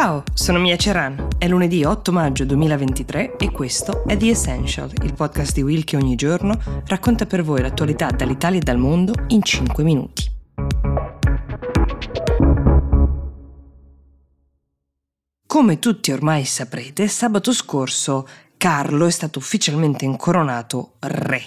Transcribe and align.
Ciao, 0.00 0.22
sono 0.32 0.60
Mia 0.60 0.76
Ceran. 0.76 1.26
È 1.38 1.48
lunedì 1.48 1.82
8 1.82 2.12
maggio 2.12 2.44
2023 2.44 3.36
e 3.36 3.50
questo 3.50 4.04
è 4.06 4.16
The 4.16 4.30
Essential, 4.30 4.92
il 5.02 5.12
podcast 5.12 5.54
di 5.54 5.62
Will 5.62 5.82
che 5.82 5.96
ogni 5.96 6.14
giorno 6.14 6.56
racconta 6.86 7.26
per 7.26 7.42
voi 7.42 7.62
l'attualità 7.62 8.08
dall'Italia 8.08 8.60
e 8.60 8.62
dal 8.62 8.78
mondo 8.78 9.12
in 9.26 9.42
5 9.42 9.82
minuti. 9.82 10.30
Come 15.44 15.78
tutti 15.80 16.12
ormai 16.12 16.44
saprete, 16.44 17.08
sabato 17.08 17.52
scorso 17.52 18.28
Carlo 18.56 19.04
è 19.04 19.10
stato 19.10 19.40
ufficialmente 19.40 20.04
incoronato 20.04 20.92
re 21.00 21.42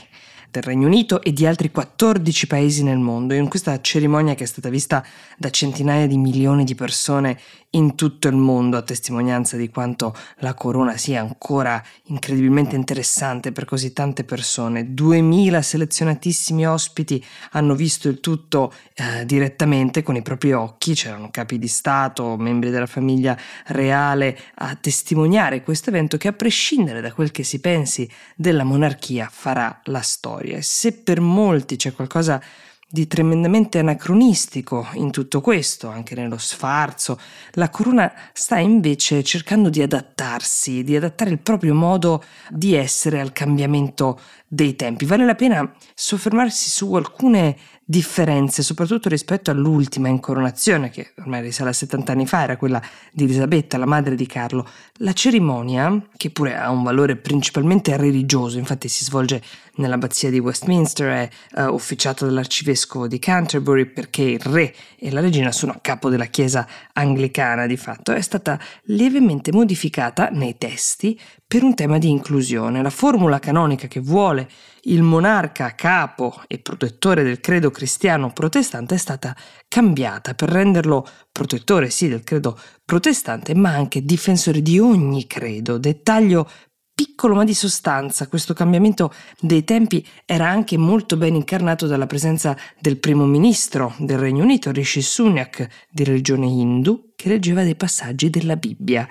del 0.51 0.63
Regno 0.63 0.87
Unito 0.87 1.21
e 1.21 1.31
di 1.31 1.45
altri 1.45 1.71
14 1.71 2.45
paesi 2.45 2.83
nel 2.83 2.97
mondo. 2.97 3.33
In 3.33 3.47
questa 3.47 3.79
cerimonia 3.79 4.35
che 4.35 4.43
è 4.43 4.47
stata 4.47 4.67
vista 4.67 5.03
da 5.37 5.49
centinaia 5.49 6.05
di 6.07 6.17
milioni 6.17 6.65
di 6.65 6.75
persone 6.75 7.39
in 7.71 7.95
tutto 7.95 8.27
il 8.27 8.35
mondo, 8.35 8.77
a 8.77 8.81
testimonianza 8.81 9.55
di 9.55 9.69
quanto 9.69 10.15
la 10.37 10.53
corona 10.53 10.97
sia 10.97 11.21
ancora 11.21 11.81
incredibilmente 12.05 12.75
interessante 12.75 13.51
per 13.51 13.65
così 13.65 13.93
tante 13.93 14.23
persone. 14.23 14.93
2000 14.93 15.61
selezionatissimi 15.61 16.67
ospiti 16.67 17.23
hanno 17.51 17.75
visto 17.75 18.09
il 18.09 18.19
tutto 18.19 18.73
eh, 18.93 19.25
direttamente 19.25 20.03
con 20.03 20.15
i 20.15 20.21
propri 20.21 20.51
occhi, 20.51 20.93
c'erano 20.93 21.29
capi 21.31 21.57
di 21.57 21.67
Stato, 21.67 22.35
membri 22.35 22.71
della 22.71 22.87
famiglia 22.87 23.37
reale 23.67 24.37
a 24.55 24.75
testimoniare 24.75 25.63
questo 25.63 25.89
evento 25.89 26.17
che 26.17 26.27
a 26.27 26.33
prescindere 26.33 26.99
da 26.99 27.13
quel 27.13 27.31
che 27.31 27.43
si 27.43 27.59
pensi 27.59 28.09
della 28.35 28.63
monarchia 28.63 29.29
farà 29.31 29.79
la 29.85 30.01
storia. 30.01 30.61
Se 30.61 30.91
per 30.93 31.21
molti 31.21 31.77
c'è 31.77 31.93
qualcosa 31.93 32.41
di 32.91 33.07
tremendamente 33.07 33.79
anacronistico 33.79 34.85
in 34.93 35.11
tutto 35.11 35.39
questo, 35.39 35.87
anche 35.87 36.13
nello 36.13 36.37
sfarzo. 36.37 37.17
La 37.51 37.69
corona 37.69 38.11
sta 38.33 38.57
invece 38.57 39.23
cercando 39.23 39.69
di 39.69 39.81
adattarsi, 39.81 40.83
di 40.83 40.97
adattare 40.97 41.29
il 41.29 41.39
proprio 41.39 41.73
modo 41.73 42.21
di 42.49 42.75
essere 42.75 43.21
al 43.21 43.31
cambiamento 43.31 44.19
dei 44.45 44.75
tempi. 44.75 45.05
Vale 45.05 45.25
la 45.25 45.35
pena 45.35 45.73
soffermarsi 45.95 46.69
su 46.69 46.93
alcune 46.93 47.57
differenze, 47.91 48.63
soprattutto 48.63 49.09
rispetto 49.09 49.51
all'ultima 49.51 50.07
incoronazione, 50.07 50.89
che 50.89 51.11
ormai 51.19 51.41
risale 51.41 51.71
a 51.71 51.73
70 51.73 52.13
anni 52.13 52.25
fa, 52.25 52.43
era 52.43 52.55
quella 52.55 52.81
di 53.11 53.25
Elisabetta, 53.25 53.77
la 53.77 53.85
madre 53.85 54.15
di 54.15 54.25
Carlo. 54.25 54.65
La 54.99 55.11
cerimonia, 55.11 56.07
che 56.15 56.29
pure 56.29 56.55
ha 56.55 56.71
un 56.71 56.83
valore 56.83 57.17
principalmente 57.17 57.95
religioso, 57.97 58.57
infatti 58.57 58.87
si 58.87 59.03
svolge 59.03 59.43
nell'abbazia 59.75 60.29
di 60.29 60.39
Westminster, 60.39 61.29
è 61.53 61.59
uh, 61.59 61.73
officiata 61.73 62.25
dall'arcivescovo 62.25 63.07
di 63.07 63.19
Canterbury 63.19 63.85
perché 63.85 64.23
il 64.23 64.39
re 64.39 64.73
e 64.97 65.11
la 65.11 65.19
regina 65.19 65.51
sono 65.51 65.73
a 65.73 65.79
capo 65.81 66.09
della 66.09 66.25
chiesa 66.25 66.65
anglicana 66.93 67.67
di 67.67 67.75
fatto, 67.75 68.13
è 68.13 68.21
stata 68.21 68.57
lievemente 68.83 69.51
modificata 69.51 70.29
nei 70.29 70.57
testi 70.57 71.19
per 71.45 71.63
un 71.63 71.75
tema 71.75 71.97
di 71.97 72.09
inclusione. 72.09 72.81
La 72.81 72.89
formula 72.89 73.39
canonica 73.39 73.87
che 73.87 73.99
vuole 73.99 74.47
il 74.83 75.03
monarca 75.03 75.75
capo 75.75 76.41
e 76.47 76.59
protettore 76.59 77.23
del 77.23 77.39
credo 77.39 77.69
cristiano 77.69 78.31
protestante 78.31 78.95
è 78.95 78.97
stata 78.97 79.35
cambiata 79.67 80.33
per 80.33 80.49
renderlo 80.49 81.07
protettore 81.31 81.89
sì 81.89 82.07
del 82.07 82.23
credo 82.23 82.57
protestante, 82.83 83.53
ma 83.53 83.69
anche 83.69 84.03
difensore 84.03 84.61
di 84.61 84.79
ogni 84.79 85.27
credo, 85.27 85.77
dettaglio 85.77 86.49
piccolo 86.93 87.35
ma 87.35 87.43
di 87.43 87.53
sostanza. 87.53 88.27
Questo 88.27 88.53
cambiamento 88.53 89.13
dei 89.39 89.63
tempi 89.63 90.05
era 90.25 90.47
anche 90.47 90.77
molto 90.77 91.17
ben 91.17 91.35
incarnato 91.35 91.87
dalla 91.87 92.07
presenza 92.07 92.55
del 92.79 92.97
primo 92.97 93.25
ministro 93.25 93.93
del 93.99 94.17
Regno 94.17 94.43
Unito, 94.43 94.71
Rishi 94.71 95.01
Sunak, 95.01 95.67
di 95.89 96.03
religione 96.03 96.47
hindu, 96.47 97.13
che 97.15 97.29
leggeva 97.29 97.63
dei 97.63 97.75
passaggi 97.75 98.29
della 98.29 98.55
Bibbia 98.55 99.07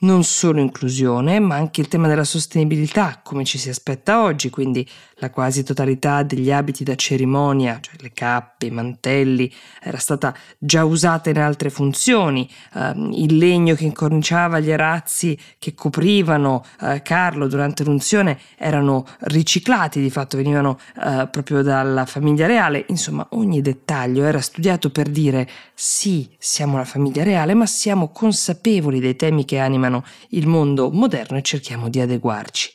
non 0.00 0.24
solo 0.24 0.60
inclusione, 0.60 1.38
ma 1.40 1.56
anche 1.56 1.80
il 1.80 1.88
tema 1.88 2.08
della 2.08 2.24
sostenibilità, 2.24 3.20
come 3.22 3.44
ci 3.44 3.58
si 3.58 3.68
aspetta 3.68 4.22
oggi, 4.22 4.48
quindi 4.48 4.88
la 5.16 5.30
quasi 5.30 5.62
totalità 5.62 6.22
degli 6.22 6.50
abiti 6.50 6.84
da 6.84 6.94
cerimonia, 6.94 7.78
cioè 7.80 7.96
le 7.98 8.12
cappe, 8.14 8.66
i 8.66 8.70
mantelli, 8.70 9.52
era 9.82 9.98
stata 9.98 10.34
già 10.56 10.84
usata 10.84 11.28
in 11.28 11.38
altre 11.38 11.68
funzioni, 11.68 12.48
uh, 12.74 13.10
il 13.12 13.36
legno 13.36 13.74
che 13.74 13.84
incorniciava 13.84 14.58
gli 14.60 14.72
arazzi 14.72 15.38
che 15.58 15.74
coprivano 15.74 16.64
uh, 16.80 17.00
Carlo 17.02 17.46
durante 17.46 17.84
l'unzione 17.84 18.38
erano 18.56 19.06
riciclati, 19.20 20.00
di 20.00 20.10
fatto 20.10 20.38
venivano 20.38 20.78
uh, 20.96 21.28
proprio 21.30 21.62
dalla 21.62 22.06
famiglia 22.06 22.46
reale, 22.46 22.86
insomma 22.88 23.26
ogni 23.32 23.60
dettaglio 23.60 24.24
era 24.24 24.40
studiato 24.40 24.90
per 24.90 25.10
dire 25.10 25.46
sì, 25.74 26.30
siamo 26.38 26.78
la 26.78 26.84
famiglia 26.84 27.22
reale, 27.22 27.52
ma 27.52 27.66
siamo 27.66 28.08
consapevoli 28.08 29.00
dei 29.00 29.16
temi 29.16 29.44
che 29.44 29.58
animano 29.58 29.89
governano 29.90 30.04
il 30.28 30.46
mondo 30.46 30.90
moderno 30.90 31.36
e 31.36 31.42
cerchiamo 31.42 31.88
di 31.88 32.00
adeguarci. 32.00 32.72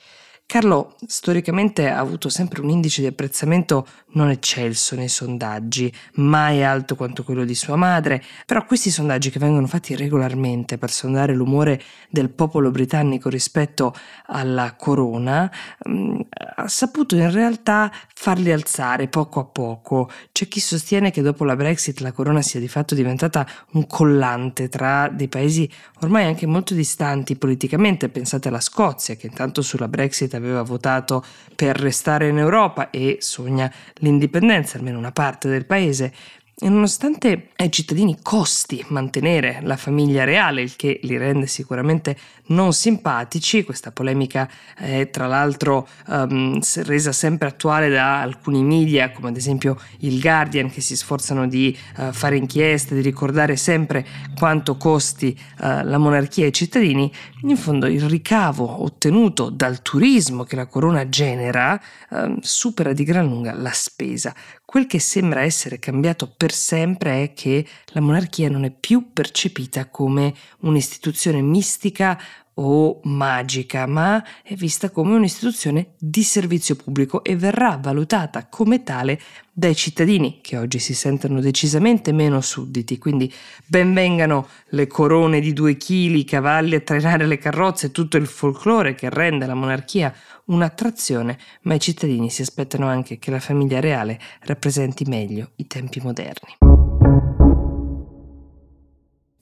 Carlo 0.47 0.95
storicamente 1.07 1.89
ha 1.89 1.97
avuto 1.97 2.29
sempre 2.29 2.61
un 2.61 2.69
indice 2.69 3.01
di 3.01 3.07
apprezzamento 3.07 3.87
non 4.15 4.29
eccelso 4.29 4.95
nei 4.95 5.09
sondaggi, 5.09 5.91
mai 6.13 6.63
alto 6.63 6.95
quanto 6.95 7.23
quello 7.23 7.43
di 7.43 7.55
sua 7.55 7.75
madre, 7.75 8.23
però 8.45 8.63
questi 8.63 8.91
sondaggi 8.91 9.31
che 9.31 9.39
vengono 9.39 9.65
fatti 9.65 9.95
regolarmente 9.95 10.77
per 10.77 10.91
sondare 10.91 11.33
l'umore 11.33 11.81
del 12.09 12.29
popolo 12.29 12.69
britannico 12.69 13.27
rispetto 13.27 13.93
alla 14.27 14.75
corona, 14.77 15.51
mh, 15.85 15.91
mm, 15.91 16.19
ha 16.57 16.67
saputo 16.67 17.15
in 17.15 17.31
realtà 17.31 17.91
farli 18.13 18.51
alzare 18.51 19.07
poco 19.07 19.39
a 19.39 19.45
poco. 19.45 20.09
C'è 20.31 20.47
chi 20.47 20.59
sostiene 20.59 21.11
che 21.11 21.23
dopo 21.23 21.43
la 21.43 21.55
Brexit 21.55 21.99
la 21.99 22.11
corona 22.11 22.41
sia 22.41 22.59
di 22.59 22.67
fatto 22.67 22.95
diventata 22.95 23.45
un 23.71 23.87
collante 23.87 24.69
tra 24.69 25.09
dei 25.09 25.27
paesi 25.27 25.69
ormai 26.01 26.25
anche 26.25 26.45
molto 26.45 26.73
distanti 26.75 27.35
politicamente, 27.35 28.09
pensate 28.09 28.47
alla 28.47 28.61
Scozia 28.61 29.15
che 29.15 29.27
intanto 29.27 29.61
sulla 29.61 29.87
Brexit 29.87 30.33
aveva 30.35 30.61
votato 30.61 31.23
per 31.55 31.77
restare 31.77 32.27
in 32.27 32.37
Europa 32.37 32.89
e 32.89 33.17
sogna 33.19 33.71
l'indipendenza, 33.95 34.77
almeno 34.77 34.97
una 34.97 35.11
parte 35.11 35.49
del 35.49 35.65
paese, 35.65 36.13
e 36.57 36.69
nonostante 36.69 37.49
ai 37.57 37.69
cittadini 37.69 38.19
costi 38.21 38.83
mantenere 38.87 39.59
la 39.63 39.75
famiglia 39.75 40.23
reale, 40.23 40.61
il 40.61 40.77
che 40.77 41.01
li 41.03 41.17
rende 41.17 41.47
sicuramente 41.47 42.17
non 42.47 42.71
simpatici, 42.71 43.65
questa 43.65 43.91
polemica 43.91 44.49
è 44.73 45.09
tra 45.09 45.27
l'altro 45.27 45.85
um, 46.07 46.61
resa 46.83 47.11
sempre 47.11 47.49
attuale 47.49 47.89
da 47.89 48.21
alcuni 48.21 48.63
media, 48.63 49.11
come 49.11 49.29
ad 49.29 49.35
esempio 49.35 49.77
il 49.99 50.21
Guardian, 50.21 50.69
che 50.69 50.79
si 50.79 50.95
sforzano 50.95 51.45
di 51.47 51.77
uh, 51.97 52.13
fare 52.13 52.37
inchieste, 52.37 52.95
di 52.95 53.01
ricordare 53.01 53.57
sempre 53.57 54.05
quanto 54.37 54.77
costi 54.77 55.37
uh, 55.59 55.83
la 55.83 55.97
monarchia 55.97 56.45
ai 56.45 56.53
cittadini, 56.53 57.11
in 57.41 57.57
fondo 57.57 57.87
il 57.87 58.07
ricavo 58.07 58.83
ottenuto 58.83 59.49
dal 59.49 59.81
turismo 59.81 60.43
che 60.43 60.55
la 60.55 60.67
corona 60.67 61.09
genera 61.09 61.81
uh, 62.11 62.37
supera 62.39 62.93
di 62.93 63.03
gran 63.03 63.25
lunga 63.25 63.53
la 63.53 63.71
spesa. 63.73 64.33
Quel 64.63 64.87
che 64.87 64.99
sembra 64.99 65.41
essere 65.41 65.79
cambiato 65.79 66.31
per 66.35 66.44
sempre 66.51 67.23
è 67.23 67.33
che 67.33 67.65
la 67.87 68.01
monarchia 68.01 68.49
non 68.49 68.63
è 68.65 68.71
più 68.71 69.11
percepita 69.13 69.89
come 69.89 70.33
un'istituzione 70.59 71.41
mistica 71.41 72.19
o 72.55 72.99
magica, 73.03 73.85
ma 73.85 74.23
è 74.41 74.53
vista 74.55 74.89
come 74.89 75.15
un'istituzione 75.15 75.93
di 75.97 76.23
servizio 76.23 76.75
pubblico 76.75 77.23
e 77.23 77.35
verrà 77.35 77.77
valutata 77.81 78.47
come 78.47 78.83
tale 78.83 79.19
dai 79.51 79.75
cittadini, 79.75 80.39
che 80.41 80.57
oggi 80.57 80.79
si 80.79 80.93
sentono 80.93 81.39
decisamente 81.39 82.11
meno 82.11 82.41
sudditi. 82.41 82.97
Quindi 82.97 83.31
benvengano 83.65 84.47
le 84.69 84.87
corone 84.87 85.39
di 85.39 85.53
due 85.53 85.75
chili, 85.77 86.19
i 86.19 86.25
cavalli 86.25 86.75
a 86.75 86.81
trainare 86.81 87.25
le 87.25 87.37
carrozze, 87.37 87.91
tutto 87.91 88.17
il 88.17 88.27
folklore 88.27 88.95
che 88.95 89.09
rende 89.09 89.45
la 89.45 89.55
monarchia 89.55 90.13
un'attrazione, 90.45 91.37
ma 91.63 91.73
i 91.73 91.79
cittadini 91.79 92.29
si 92.29 92.41
aspettano 92.41 92.87
anche 92.87 93.17
che 93.17 93.31
la 93.31 93.39
famiglia 93.39 93.79
reale 93.79 94.19
rappresenti 94.41 95.05
meglio 95.05 95.51
i 95.55 95.67
tempi 95.67 95.99
moderni. 96.01 96.74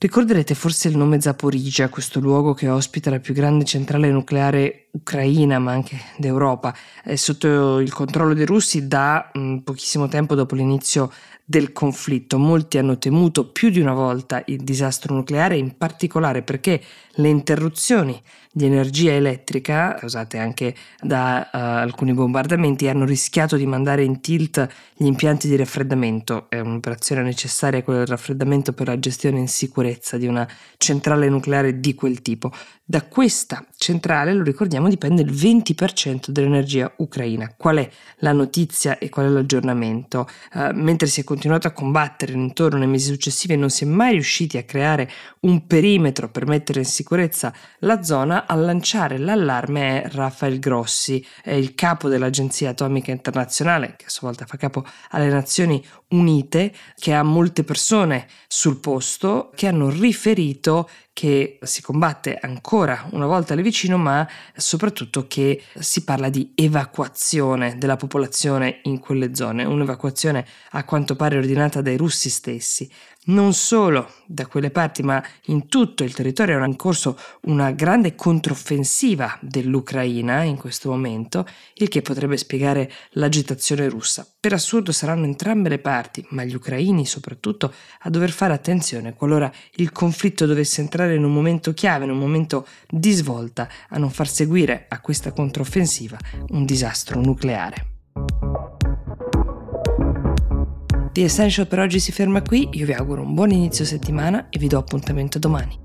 Ricorderete 0.04 0.54
forse 0.54 0.88
il 0.88 0.98
nome 0.98 1.18
Zaporizhia, 1.18 1.88
questo 1.88 2.20
luogo 2.20 2.52
che 2.52 2.68
ospita 2.68 3.08
la 3.08 3.20
più 3.20 3.32
grande 3.32 3.64
centrale 3.64 4.10
nucleare 4.10 4.83
ucraina, 4.94 5.58
ma 5.58 5.72
anche 5.72 5.98
d'Europa, 6.16 6.74
è 7.02 7.16
sotto 7.16 7.78
il 7.80 7.92
controllo 7.92 8.34
dei 8.34 8.46
russi 8.46 8.86
da 8.86 9.30
mh, 9.32 9.40
mm, 9.40 9.56
pochissimo 9.58 10.08
tempo 10.08 10.34
dopo 10.34 10.54
l'inizio 10.54 11.10
del 11.44 11.72
conflitto. 11.72 12.38
Molti 12.38 12.78
hanno 12.78 12.98
temuto 12.98 13.50
più 13.50 13.68
di 13.68 13.80
una 13.80 13.92
volta 13.92 14.42
il 14.46 14.62
disastro 14.62 15.14
nucleare, 15.14 15.56
in 15.56 15.76
particolare 15.76 16.42
perché 16.42 16.80
le 17.16 17.28
interruzioni 17.28 18.20
di 18.50 18.66
energia 18.66 19.12
elettrica, 19.12 19.94
causate 19.98 20.38
anche 20.38 20.74
da 21.00 21.50
uh, 21.52 21.56
alcuni 21.56 22.14
bombardamenti, 22.14 22.88
hanno 22.88 23.04
rischiato 23.04 23.56
di 23.56 23.66
mandare 23.66 24.04
in 24.04 24.20
tilt 24.20 24.66
gli 24.94 25.06
impianti 25.06 25.48
di 25.48 25.56
raffreddamento. 25.56 26.46
È 26.48 26.60
un'operazione 26.60 27.22
necessaria 27.22 27.82
quella 27.82 28.00
del 28.00 28.08
raffreddamento 28.08 28.72
per 28.72 28.86
la 28.86 28.98
gestione 28.98 29.40
in 29.40 29.48
sicurezza 29.48 30.16
di 30.16 30.26
una 30.26 30.48
centrale 30.76 31.28
nucleare 31.28 31.80
di 31.80 31.94
quel 31.94 32.22
tipo. 32.22 32.52
Da 32.84 33.02
questa 33.02 33.66
centrale, 33.76 34.32
lo 34.32 34.44
ricordiamo, 34.44 34.83
dipende 34.88 35.22
il 35.22 35.32
20% 35.32 36.28
dell'energia 36.28 36.92
ucraina. 36.98 37.54
Qual 37.56 37.76
è 37.76 37.88
la 38.18 38.32
notizia 38.32 38.98
e 38.98 39.08
qual 39.08 39.26
è 39.26 39.28
l'aggiornamento? 39.28 40.28
Uh, 40.52 40.70
mentre 40.74 41.06
si 41.06 41.20
è 41.20 41.24
continuato 41.24 41.66
a 41.66 41.72
combattere 41.72 42.32
intorno 42.32 42.78
nei 42.78 42.86
mesi 42.86 43.10
successivi 43.10 43.54
e 43.54 43.56
non 43.56 43.70
si 43.70 43.84
è 43.84 43.86
mai 43.86 44.12
riusciti 44.12 44.58
a 44.58 44.64
creare 44.64 45.10
un 45.40 45.66
perimetro 45.66 46.30
per 46.30 46.46
mettere 46.46 46.80
in 46.80 46.86
sicurezza 46.86 47.52
la 47.80 48.02
zona, 48.02 48.46
a 48.46 48.54
lanciare 48.54 49.18
l'allarme 49.18 50.02
è 50.02 50.10
Rafael 50.10 50.58
Grossi, 50.58 51.24
è 51.42 51.52
il 51.52 51.74
capo 51.74 52.08
dell'Agenzia 52.08 52.70
Atomica 52.70 53.10
Internazionale, 53.10 53.94
che 53.96 54.06
a 54.06 54.10
sua 54.10 54.28
volta 54.28 54.46
fa 54.46 54.56
capo 54.56 54.84
alle 55.10 55.28
Nazioni 55.28 55.84
Unite, 56.08 56.72
che 56.98 57.12
ha 57.12 57.22
molte 57.22 57.64
persone 57.64 58.26
sul 58.46 58.78
posto 58.78 59.50
che 59.54 59.66
hanno 59.66 59.90
riferito 59.90 60.88
che 61.14 61.58
si 61.62 61.80
combatte 61.80 62.36
ancora 62.36 63.06
una 63.12 63.26
volta 63.26 63.54
lì 63.54 63.62
vicino, 63.62 63.96
ma 63.96 64.28
soprattutto 64.54 65.26
che 65.28 65.62
si 65.78 66.02
parla 66.02 66.28
di 66.28 66.52
evacuazione 66.56 67.78
della 67.78 67.96
popolazione 67.96 68.80
in 68.82 68.98
quelle 68.98 69.34
zone, 69.34 69.64
un'evacuazione 69.64 70.44
a 70.72 70.84
quanto 70.84 71.14
pare 71.14 71.38
ordinata 71.38 71.80
dai 71.80 71.96
russi 71.96 72.28
stessi 72.28 72.90
non 73.26 73.54
solo 73.54 74.10
da 74.26 74.46
quelle 74.46 74.70
parti, 74.70 75.02
ma 75.02 75.22
in 75.46 75.68
tutto 75.68 76.04
il 76.04 76.14
territorio 76.14 76.56
era 76.56 76.66
in 76.66 76.76
corso 76.76 77.18
una 77.42 77.70
grande 77.70 78.14
controffensiva 78.14 79.38
dell'Ucraina 79.40 80.42
in 80.42 80.56
questo 80.56 80.90
momento, 80.90 81.46
il 81.74 81.88
che 81.88 82.02
potrebbe 82.02 82.36
spiegare 82.36 82.90
l'agitazione 83.12 83.88
russa. 83.88 84.26
Per 84.38 84.52
assurdo 84.52 84.92
saranno 84.92 85.24
entrambe 85.24 85.68
le 85.68 85.78
parti, 85.78 86.24
ma 86.30 86.44
gli 86.44 86.54
ucraini 86.54 87.06
soprattutto, 87.06 87.72
a 88.00 88.10
dover 88.10 88.30
fare 88.30 88.52
attenzione 88.52 89.14
qualora 89.14 89.50
il 89.76 89.92
conflitto 89.92 90.46
dovesse 90.46 90.80
entrare 90.80 91.14
in 91.14 91.24
un 91.24 91.32
momento 91.32 91.72
chiave, 91.72 92.04
in 92.04 92.10
un 92.10 92.18
momento 92.18 92.66
di 92.88 93.12
svolta, 93.12 93.68
a 93.88 93.98
non 93.98 94.10
far 94.10 94.28
seguire 94.28 94.86
a 94.88 95.00
questa 95.00 95.32
controffensiva 95.32 96.18
un 96.48 96.64
disastro 96.64 97.20
nucleare. 97.20 97.93
The 101.14 101.22
Essential 101.22 101.68
per 101.68 101.78
oggi 101.78 102.00
si 102.00 102.10
ferma 102.10 102.42
qui, 102.42 102.68
io 102.72 102.86
vi 102.86 102.92
auguro 102.92 103.22
un 103.22 103.34
buon 103.34 103.52
inizio 103.52 103.84
settimana 103.84 104.48
e 104.50 104.58
vi 104.58 104.66
do 104.66 104.78
appuntamento 104.78 105.38
domani. 105.38 105.83